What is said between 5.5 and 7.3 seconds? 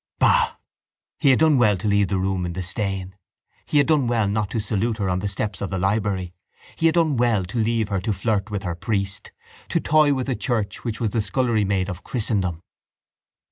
of the library. He had done